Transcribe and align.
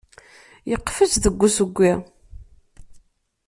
Yeqfez 0.69 1.13
deg 1.23 1.39
usewwi. 1.47 1.91